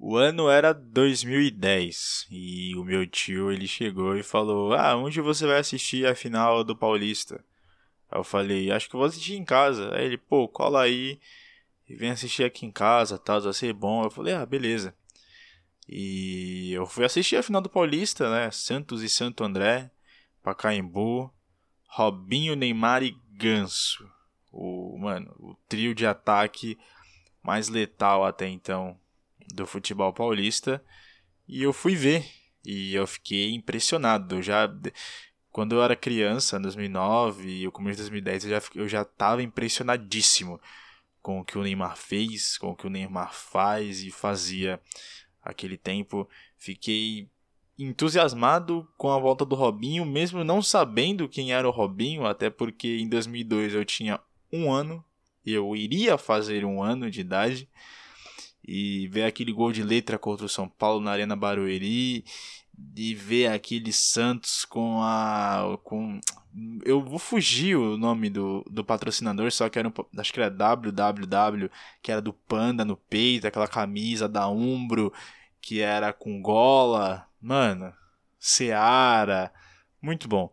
O 0.00 0.16
ano 0.16 0.48
era 0.48 0.72
2010 0.72 2.28
e 2.30 2.76
o 2.76 2.84
meu 2.84 3.04
tio 3.04 3.50
ele 3.50 3.66
chegou 3.66 4.16
e 4.16 4.22
falou: 4.22 4.72
Ah, 4.72 4.96
onde 4.96 5.20
você 5.20 5.44
vai 5.44 5.58
assistir 5.58 6.06
a 6.06 6.14
final 6.14 6.62
do 6.62 6.76
Paulista? 6.76 7.44
Aí 8.08 8.20
eu 8.20 8.22
falei: 8.22 8.70
Acho 8.70 8.88
que 8.88 8.96
vou 8.96 9.04
assistir 9.04 9.34
em 9.34 9.44
casa. 9.44 9.92
Aí 9.96 10.04
ele: 10.04 10.16
Pô, 10.16 10.46
cola 10.46 10.82
aí 10.82 11.18
e 11.88 11.96
vem 11.96 12.10
assistir 12.10 12.44
aqui 12.44 12.64
em 12.64 12.70
casa, 12.70 13.18
tal, 13.18 13.40
vai 13.40 13.52
ser 13.52 13.72
bom. 13.72 14.04
Eu 14.04 14.10
falei: 14.10 14.34
Ah, 14.34 14.46
beleza. 14.46 14.94
E 15.88 16.70
eu 16.72 16.86
fui 16.86 17.04
assistir 17.04 17.36
a 17.36 17.42
final 17.42 17.60
do 17.60 17.68
Paulista, 17.68 18.30
né? 18.30 18.52
Santos 18.52 19.02
e 19.02 19.08
Santo 19.08 19.42
André, 19.42 19.90
Pacaembu, 20.44 21.32
Robinho, 21.88 22.54
Neymar 22.54 23.02
e 23.02 23.16
Ganso. 23.32 24.08
O, 24.52 24.96
mano, 24.96 25.34
o 25.40 25.56
trio 25.68 25.92
de 25.92 26.06
ataque 26.06 26.78
mais 27.42 27.68
letal 27.68 28.24
até 28.24 28.46
então 28.46 28.96
do 29.54 29.66
futebol 29.66 30.12
paulista 30.12 30.82
e 31.46 31.62
eu 31.62 31.72
fui 31.72 31.94
ver 31.94 32.24
e 32.64 32.94
eu 32.94 33.06
fiquei 33.06 33.54
impressionado. 33.54 34.36
Eu 34.36 34.42
já 34.42 34.70
quando 35.50 35.74
eu 35.74 35.82
era 35.82 35.96
criança, 35.96 36.58
em 36.58 36.62
2009 36.62 37.50
e 37.50 37.66
o 37.66 37.72
começo 37.72 37.96
de 37.96 38.02
2010, 38.02 38.44
eu 38.44 38.50
já 38.50 38.62
eu 38.74 38.88
já 38.88 39.02
estava 39.02 39.42
impressionadíssimo 39.42 40.60
com 41.20 41.40
o 41.40 41.44
que 41.44 41.58
o 41.58 41.62
Neymar 41.62 41.96
fez, 41.96 42.56
com 42.58 42.70
o 42.70 42.76
que 42.76 42.86
o 42.86 42.90
Neymar 42.90 43.34
faz 43.34 44.02
e 44.02 44.10
fazia 44.10 44.80
aquele 45.42 45.76
tempo. 45.76 46.28
Fiquei 46.56 47.28
entusiasmado 47.78 48.88
com 48.96 49.10
a 49.10 49.18
volta 49.18 49.44
do 49.44 49.54
Robinho, 49.54 50.04
mesmo 50.04 50.42
não 50.42 50.60
sabendo 50.60 51.28
quem 51.28 51.52
era 51.52 51.68
o 51.68 51.72
Robinho, 51.72 52.26
até 52.26 52.50
porque 52.50 52.98
em 52.98 53.08
2002 53.08 53.74
eu 53.74 53.84
tinha 53.84 54.20
um 54.52 54.72
ano, 54.72 55.04
eu 55.44 55.76
iria 55.76 56.18
fazer 56.18 56.64
um 56.64 56.82
ano 56.82 57.10
de 57.10 57.20
idade 57.20 57.68
e 58.70 59.08
ver 59.08 59.24
aquele 59.24 59.50
gol 59.50 59.72
de 59.72 59.82
letra 59.82 60.18
contra 60.18 60.44
o 60.44 60.48
São 60.48 60.68
Paulo 60.68 61.00
na 61.00 61.10
Arena 61.10 61.34
Barueri 61.34 62.22
e 62.94 63.14
ver 63.14 63.46
aquele 63.46 63.90
Santos 63.94 64.66
com 64.66 65.02
a 65.02 65.78
com 65.82 66.20
eu 66.84 67.02
vou 67.02 67.18
fugir 67.18 67.76
o 67.76 67.96
nome 67.96 68.28
do, 68.28 68.62
do 68.70 68.84
patrocinador, 68.84 69.50
só 69.50 69.70
que 69.70 69.78
era 69.78 69.88
um, 69.88 69.92
acho 70.18 70.32
que 70.32 70.40
era 70.40 70.50
WWW, 70.50 71.70
que 72.02 72.12
era 72.12 72.20
do 72.20 72.32
Panda 72.32 72.84
no 72.84 72.96
peito, 72.96 73.46
aquela 73.46 73.66
camisa 73.66 74.28
da 74.28 74.48
Umbro 74.48 75.12
que 75.62 75.80
era 75.80 76.12
com 76.12 76.42
gola, 76.42 77.26
mano, 77.40 77.92
Seara, 78.38 79.52
muito 80.00 80.28
bom. 80.28 80.52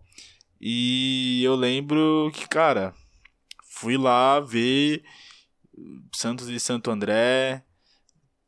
E 0.60 1.44
eu 1.44 1.56
lembro 1.56 2.32
que, 2.34 2.48
cara, 2.48 2.94
fui 3.66 3.98
lá 3.98 4.40
ver 4.40 5.04
Santos 6.14 6.48
e 6.48 6.60
Santo 6.60 6.90
André, 6.90 7.64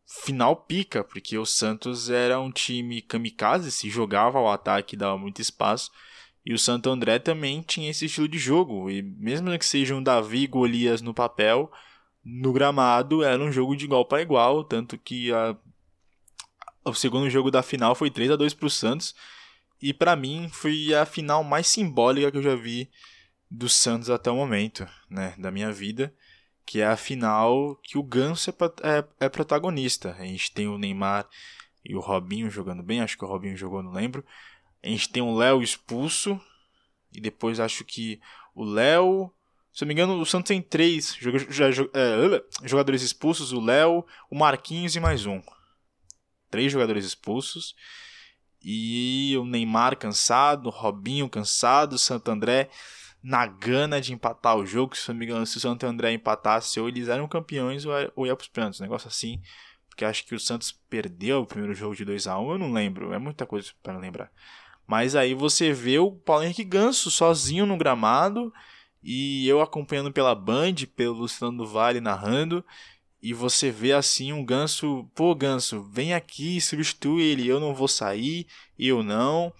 final 0.08 0.56
pica, 0.56 1.04
porque 1.04 1.38
o 1.38 1.46
Santos 1.46 2.10
era 2.10 2.40
um 2.40 2.50
time 2.50 3.02
kamikaze, 3.02 3.70
se 3.72 3.90
jogava 3.90 4.40
ao 4.40 4.50
ataque, 4.50 4.96
dava 4.96 5.18
muito 5.18 5.42
espaço. 5.42 5.92
E 6.46 6.54
o 6.54 6.60
Santo 6.60 6.90
André 6.90 7.20
também 7.20 7.62
tinha 7.62 7.90
esse 7.90 8.06
estilo 8.06 8.28
de 8.28 8.40
jogo. 8.40 8.90
E 8.90 9.02
mesmo 9.02 9.58
que 9.60 9.66
seja 9.66 9.94
um 9.94 10.02
Davi 10.02 10.44
e 10.44 10.48
Golias 10.48 11.02
no 11.02 11.14
papel, 11.14 11.70
no 12.24 12.54
gramado 12.54 13.22
era 13.22 13.44
um 13.44 13.52
jogo 13.52 13.76
de 13.76 13.84
igual 13.84 14.06
para 14.06 14.22
igual. 14.22 14.64
Tanto 14.64 14.98
que 14.98 15.34
a... 15.34 15.58
o 16.86 16.94
segundo 16.94 17.30
jogo 17.30 17.52
da 17.52 17.62
final 17.62 17.94
foi 17.94 18.10
3 18.10 18.32
a 18.32 18.36
2 18.38 18.54
para 18.54 18.68
o 18.68 18.70
Santos. 18.70 19.14
E 19.82 19.94
para 19.94 20.16
mim 20.16 20.48
foi 20.50 20.94
a 20.94 21.06
final 21.06 21.44
mais 21.44 21.68
simbólica 21.68 22.32
que 22.32 22.38
eu 22.38 22.44
já 22.44 22.56
vi 22.56 22.90
do 23.52 23.68
Santos 23.68 24.10
até 24.10 24.32
o 24.32 24.36
momento, 24.36 24.88
né, 25.10 25.34
da 25.38 25.52
minha 25.52 25.72
vida 25.72 26.14
que 26.68 26.82
é 26.82 26.86
a 26.86 26.98
final 26.98 27.80
que 27.82 27.98
o 27.98 28.04
Ganso 28.04 28.50
é, 28.50 28.54
é, 28.84 29.06
é, 29.22 29.30
protagonista. 29.30 30.18
A 30.20 30.26
gente 30.26 30.52
tem 30.52 30.68
o 30.68 30.78
Neymar 30.78 31.26
e 31.84 31.96
o 31.96 32.02
Robinho 32.02 32.52
jogando 32.52 32.84
bem, 32.84 33.00
acho 33.00 33.18
que 33.18 33.24
o 33.24 33.28
Robinho 33.28 33.56
jogou, 33.56 33.82
não 33.82 33.94
lembro. 33.94 34.24
A 34.84 34.88
gente 34.90 35.08
tem 35.08 35.24
o 35.24 35.34
Léo 35.34 35.64
expulso, 35.64 36.40
e 37.14 37.22
depois 37.22 37.62
acho 37.62 37.86
que 37.86 38.20
o 38.54 38.66
Léo. 38.66 39.32
Se 39.72 39.84
não 39.84 39.88
me 39.88 39.94
engano, 39.94 40.20
o 40.20 40.26
Santos 40.26 40.50
tem 40.50 40.62
três 40.62 41.18
é, 41.94 42.68
jogadores 42.68 43.02
expulsos: 43.02 43.54
o 43.54 43.62
Léo, 43.62 44.06
o 44.30 44.38
Marquinhos 44.38 44.94
e 44.96 45.00
mais 45.00 45.26
um. 45.26 45.42
Três 46.52 46.70
jogadores 46.70 47.06
expulsos. 47.06 47.76
E 48.62 49.36
o 49.40 49.46
Neymar 49.46 49.96
cansado, 49.98 50.68
o 50.68 50.72
Robinho 50.72 51.30
cansado, 51.30 51.94
o 51.94 52.00
Santo 52.00 52.30
André 52.30 52.70
na 53.28 53.46
gana 53.46 54.00
de 54.00 54.14
empatar 54.14 54.56
o 54.56 54.66
jogo. 54.66 54.96
Se, 54.96 55.10
não 55.10 55.18
me 55.18 55.26
engano, 55.26 55.46
se 55.46 55.58
o 55.58 55.60
Santo 55.60 55.86
André 55.86 56.14
empatasse, 56.14 56.80
ou 56.80 56.88
eles 56.88 57.10
eram 57.10 57.28
campeões 57.28 57.84
ou 58.16 58.26
ia 58.26 58.34
para 58.34 58.42
os 58.42 58.48
pênaltis. 58.48 58.80
Um 58.80 58.84
negócio 58.84 59.10
assim. 59.10 59.42
Porque 59.90 60.06
acho 60.06 60.26
que 60.26 60.34
o 60.34 60.40
Santos 60.40 60.72
perdeu 60.90 61.42
o 61.42 61.46
primeiro 61.46 61.74
jogo 61.74 61.94
de 61.94 62.06
2 62.06 62.26
a 62.26 62.40
1 62.40 62.52
Eu 62.52 62.58
não 62.58 62.72
lembro. 62.72 63.14
É 63.14 63.20
muita 63.20 63.46
coisa 63.46 63.70
para 63.84 63.98
lembrar. 63.98 64.32
Mas 64.88 65.14
aí 65.14 65.34
você 65.34 65.74
vê 65.74 66.00
o 66.00 66.10
Paulo 66.10 66.46
Henrique 66.46 66.64
Ganso 66.64 67.12
sozinho 67.12 67.66
no 67.66 67.78
gramado. 67.78 68.54
E 69.04 69.46
eu 69.46 69.62
acompanhando 69.62 70.12
pela 70.12 70.34
Band, 70.34 70.76
pelo 70.96 71.16
Luciano 71.16 71.58
do 71.58 71.68
Vale 71.68 72.00
narrando. 72.00 72.64
E 73.22 73.34
você 73.34 73.70
vê 73.70 73.92
assim 73.92 74.32
um 74.32 74.46
ganso, 74.46 75.06
pô, 75.14 75.36
ganso, 75.36 75.84
vem 75.92 76.14
aqui, 76.14 76.62
substitui 76.62 77.24
ele, 77.24 77.48
eu 77.48 77.60
não 77.60 77.74
vou 77.74 77.88
sair, 77.88 78.48
eu 78.80 79.04
não. 79.04 79.52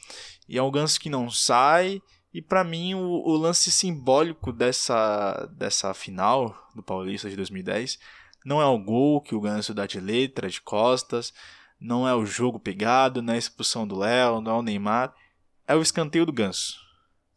E 0.48 0.58
é 0.58 0.64
um 0.64 0.72
ganso 0.72 1.00
que 1.00 1.10
não 1.10 1.30
sai, 1.30 2.02
e 2.38 2.42
para 2.42 2.64
mim 2.64 2.94
o, 2.94 3.00
o, 3.00 3.36
lance 3.36 3.72
simbólico 3.72 4.52
dessa, 4.52 5.50
dessa 5.58 5.92
final 5.96 6.70
do 6.76 6.84
Paulista 6.84 7.28
de 7.28 7.36
2010 7.36 7.98
não 8.46 8.62
é 8.62 8.66
o 8.68 8.78
gol 8.78 9.20
que 9.22 9.34
o 9.34 9.42
Ganso 9.42 9.74
dá 9.74 9.88
de 9.88 10.00
letra, 10.00 10.48
de 10.48 10.62
costas, 10.62 11.34
não 11.80 12.08
é 12.08 12.14
o 12.14 12.28
jogo 12.28 12.60
pegado, 12.60 13.24
não 13.24 13.34
é 13.34 13.38
a 13.38 13.40
expulsão 13.40 13.88
do 13.88 13.98
Léo, 13.98 14.40
não 14.40 14.52
é 14.52 14.60
o 14.60 14.62
Neymar, 14.62 15.16
é 15.68 15.76
o 15.76 15.82
escanteio 15.82 16.28
do 16.28 16.32
Ganso. 16.32 16.80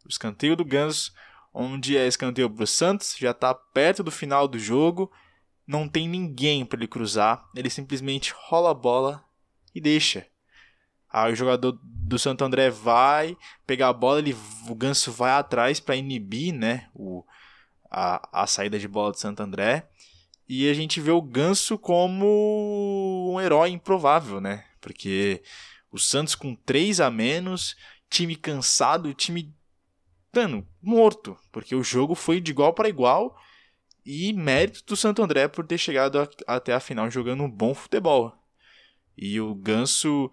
O 0.05 0.07
escanteio 0.07 0.55
do 0.55 0.63
Ganso, 0.63 1.11
onde 1.51 1.97
é 1.97 2.05
escanteio 2.05 2.47
para 2.47 2.63
o 2.63 2.67
Santos, 2.67 3.15
já 3.17 3.31
está 3.31 3.55
perto 3.55 4.03
do 4.03 4.11
final 4.11 4.47
do 4.47 4.59
jogo, 4.59 5.11
não 5.65 5.87
tem 5.87 6.07
ninguém 6.07 6.63
para 6.63 6.77
ele 6.77 6.87
cruzar, 6.87 7.43
ele 7.55 7.71
simplesmente 7.71 8.35
rola 8.37 8.69
a 8.69 8.75
bola 8.75 9.25
e 9.73 9.81
deixa. 9.81 10.27
Aí 11.11 11.33
o 11.33 11.35
jogador 11.35 11.77
do 11.83 12.17
Santo 12.17 12.43
André 12.43 12.69
vai 12.69 13.37
pegar 13.65 13.89
a 13.89 13.93
bola, 13.93 14.19
ele, 14.19 14.35
o 14.67 14.75
Ganso 14.75 15.11
vai 15.11 15.31
atrás 15.31 15.79
para 15.79 15.95
inibir 15.95 16.53
né, 16.53 16.89
o, 16.93 17.23
a, 17.89 18.43
a 18.43 18.47
saída 18.47 18.79
de 18.79 18.87
bola 18.87 19.11
do 19.11 19.19
Santo 19.19 19.41
André. 19.41 19.87
E 20.47 20.69
a 20.69 20.73
gente 20.73 20.99
vê 20.99 21.11
o 21.11 21.21
Ganso 21.21 21.77
como 21.77 23.31
um 23.33 23.39
herói 23.39 23.69
improvável, 23.69 24.41
né? 24.41 24.65
Porque 24.81 25.41
o 25.91 25.97
Santos 25.97 26.35
com 26.35 26.55
3 26.55 26.99
a 26.99 27.09
menos, 27.09 27.75
time 28.09 28.35
cansado, 28.35 29.13
time 29.13 29.53
mano, 30.33 30.67
morto, 30.81 31.37
porque 31.51 31.75
o 31.75 31.83
jogo 31.83 32.15
foi 32.15 32.39
de 32.39 32.51
igual 32.51 32.73
para 32.73 32.89
igual 32.89 33.37
e 34.05 34.33
mérito 34.33 34.83
do 34.85 34.95
Santo 34.95 35.21
André 35.21 35.47
por 35.47 35.65
ter 35.65 35.77
chegado 35.77 36.19
a, 36.19 36.27
até 36.47 36.73
a 36.73 36.79
final 36.79 37.09
jogando 37.11 37.43
um 37.43 37.49
bom 37.49 37.73
futebol. 37.73 38.33
E 39.17 39.39
o 39.39 39.53
Ganso 39.53 40.31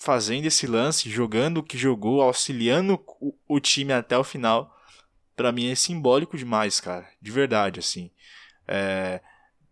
fazendo 0.00 0.46
esse 0.46 0.66
lance, 0.66 1.10
jogando 1.10 1.58
o 1.58 1.62
que 1.62 1.76
jogou, 1.76 2.22
auxiliando 2.22 2.98
o, 3.20 3.34
o 3.46 3.60
time 3.60 3.92
até 3.92 4.16
o 4.16 4.24
final, 4.24 4.74
para 5.36 5.52
mim 5.52 5.68
é 5.68 5.74
simbólico 5.74 6.38
demais, 6.38 6.80
cara. 6.80 7.06
De 7.20 7.30
verdade, 7.30 7.80
assim. 7.80 8.10
É, 8.66 9.20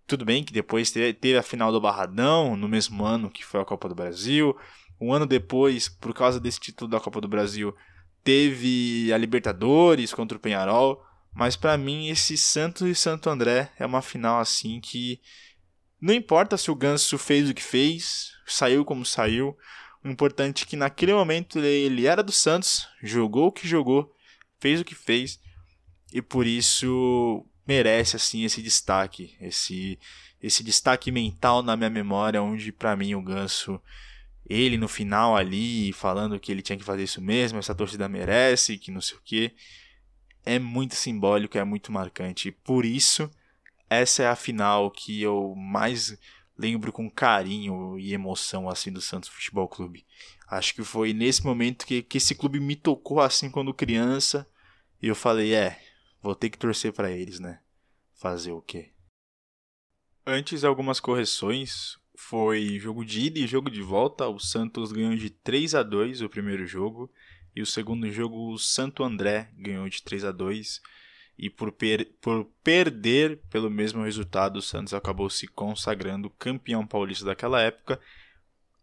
tudo 0.06 0.27
bem 0.27 0.44
que 0.44 0.53
depois 0.53 0.91
teve, 0.91 1.34
a 1.34 1.43
final 1.43 1.72
do 1.72 1.81
Barradão, 1.81 2.59
no 2.59 2.69
mesmo 2.69 3.06
ano 3.06 3.31
que 3.31 3.43
foi 3.43 3.59
a 3.59 3.65
Copa 3.65 3.88
do 3.88 3.94
Brasil. 3.94 4.55
Um 5.00 5.15
ano 5.15 5.25
depois, 5.25 5.88
por 5.88 6.12
causa 6.12 6.38
desse 6.38 6.61
título 6.61 6.91
da 6.91 7.00
Copa 7.00 7.22
do 7.22 7.28
Brasil, 7.28 7.75
teve 8.22 9.11
a 9.11 9.17
Libertadores 9.17 10.12
contra 10.12 10.37
o 10.37 10.41
Penharol. 10.41 11.03
Mas 11.33 11.56
para 11.56 11.78
mim, 11.78 12.09
esse 12.09 12.37
Santos 12.37 12.87
e 12.87 12.94
Santo 12.94 13.31
André 13.31 13.72
é 13.78 13.87
uma 13.87 14.03
final 14.03 14.41
assim 14.41 14.78
que. 14.78 15.22
Não 15.99 16.12
importa 16.12 16.59
se 16.59 16.71
o 16.71 16.77
Ganso 16.77 17.17
fez 17.17 17.49
o 17.49 17.55
que 17.55 17.62
fez, 17.62 18.33
saiu 18.47 18.84
como 18.84 19.06
saiu. 19.06 19.56
Importante 20.08 20.66
que 20.66 20.76
naquele 20.76 21.12
momento 21.12 21.58
ele 21.58 22.06
era 22.06 22.22
do 22.22 22.32
Santos, 22.32 22.88
jogou 23.02 23.49
o 23.49 23.52
que 23.52 23.69
jogou, 23.69 24.14
fez 24.58 24.81
o 24.81 24.84
que 24.84 24.94
fez 24.94 25.38
e 26.12 26.22
por 26.22 26.46
isso 26.46 27.44
merece 27.66 28.16
assim 28.16 28.44
esse 28.44 28.62
destaque, 28.62 29.37
esse 29.40 29.99
esse 30.40 30.62
destaque 30.62 31.10
mental 31.10 31.62
na 31.64 31.76
minha 31.76 31.90
memória, 31.90 32.40
onde 32.40 32.70
para 32.70 32.96
mim 32.96 33.14
o 33.14 33.22
Ganso 33.22 33.81
ele 34.49 34.78
no 34.78 34.88
final 34.88 35.37
ali 35.37 35.93
falando 35.93 36.38
que 36.38 36.50
ele 36.50 36.62
tinha 36.62 36.78
que 36.78 36.84
fazer 36.84 37.02
isso 37.02 37.20
mesmo, 37.20 37.58
essa 37.58 37.75
torcida 37.75 38.08
merece, 38.08 38.78
que 38.78 38.90
não 38.90 39.00
sei 39.00 39.16
o 39.19 39.20
que, 39.22 39.52
é 40.46 40.58
muito 40.58 40.94
simbólico, 40.94 41.58
é 41.58 41.64
muito 41.64 41.93
marcante. 41.93 42.52
Por 42.52 42.84
isso 42.84 43.31
essa 43.90 44.22
é 44.22 44.28
a 44.28 44.37
final 44.37 44.90
que 44.90 45.20
eu 45.22 45.54
mais 45.56 46.16
lembro 46.58 46.93
com 46.93 47.08
carinho 47.08 47.99
e 47.99 48.12
emoção 48.12 48.69
assim 48.69 48.93
do 48.93 49.00
Santos 49.00 49.28
Futebol 49.28 49.69
Clube. 49.69 50.05
Acho 50.49 50.75
que 50.75 50.82
foi 50.82 51.12
nesse 51.12 51.44
momento 51.44 51.87
que, 51.87 52.02
que 52.02 52.19
esse 52.19 52.34
clube 52.34 52.58
me 52.58 52.75
tocou 52.75 53.20
assim 53.20 53.49
quando 53.49 53.72
criança 53.72 54.46
e 55.00 55.06
eu 55.06 55.14
falei, 55.14 55.55
é, 55.55 55.81
vou 56.20 56.34
ter 56.34 56.50
que 56.50 56.58
torcer 56.58 56.93
para 56.93 57.10
eles, 57.10 57.38
né? 57.38 57.60
Fazer 58.14 58.50
o 58.50 58.60
quê? 58.60 58.90
Antes 60.26 60.64
algumas 60.64 60.99
correções. 60.99 61.96
foi 62.16 62.81
jogo 62.81 63.04
de 63.04 63.20
ida 63.26 63.38
e 63.38 63.46
jogo 63.46 63.70
de 63.70 63.81
volta. 63.81 64.28
O 64.28 64.40
Santos 64.40 64.90
ganhou 64.90 65.14
de 65.14 65.31
3 65.31 65.76
a 65.76 65.84
2 65.84 66.20
o 66.22 66.28
primeiro 66.28 66.66
jogo. 66.66 67.11
E 67.54 67.62
o 67.62 67.66
segundo 67.66 68.11
jogo, 68.11 68.52
o 68.52 68.58
Santo 68.58 69.04
André 69.04 69.50
ganhou 69.56 69.88
de 69.88 70.02
3 70.02 70.25
a 70.25 70.32
2 70.32 70.81
E 71.38 71.49
por, 71.49 71.70
per 71.70 72.12
por 72.20 72.44
perder 72.64 73.40
pelo 73.49 73.70
mesmo 73.70 74.02
resultado, 74.02 74.56
o 74.56 74.62
Santos 74.62 74.93
acabou 74.93 75.31
se 75.31 75.46
consagrando 75.46 76.31
campeão 76.31 76.85
paulista 76.85 77.25
daquela 77.25 77.62
época. 77.62 78.00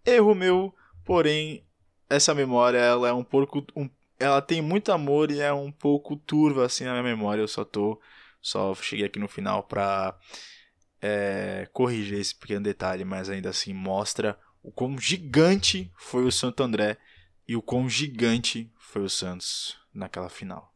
Erro 0.05 0.33
meu, 0.33 0.73
porém, 1.03 1.65
essa 2.09 2.33
memória 2.33 2.77
ela 2.77 3.09
é 3.09 3.13
um 3.13 3.23
pouco. 3.23 3.65
Um, 3.75 3.89
ela 4.17 4.41
tem 4.41 4.61
muito 4.61 4.91
amor 4.91 5.31
e 5.31 5.41
é 5.41 5.51
um 5.51 5.71
pouco 5.71 6.15
turva 6.15 6.65
assim 6.65 6.85
na 6.85 6.91
minha 6.91 7.03
memória. 7.03 7.41
Eu 7.41 7.47
só 7.47 7.65
tô. 7.65 7.99
Só 8.41 8.73
cheguei 8.75 9.05
aqui 9.05 9.19
no 9.19 9.27
final 9.27 9.63
pra 9.63 10.17
é, 11.01 11.67
corrigir 11.73 12.19
esse 12.19 12.33
pequeno 12.33 12.63
detalhe, 12.63 13.03
mas 13.03 13.29
ainda 13.29 13.49
assim 13.49 13.73
mostra 13.73 14.39
o 14.63 14.71
quão 14.71 14.97
gigante 14.97 15.91
foi 15.97 16.25
o 16.25 16.31
Santo 16.31 16.63
André 16.63 16.97
e 17.47 17.55
o 17.55 17.61
quão 17.61 17.89
gigante 17.89 18.71
foi 18.79 19.03
o 19.03 19.09
Santos 19.09 19.77
naquela 19.93 20.29
final. 20.29 20.73